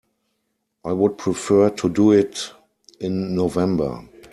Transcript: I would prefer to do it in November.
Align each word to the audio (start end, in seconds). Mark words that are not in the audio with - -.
I 0.83 0.93
would 0.93 1.19
prefer 1.19 1.69
to 1.69 1.87
do 1.87 2.11
it 2.11 2.49
in 2.99 3.35
November. 3.35 4.03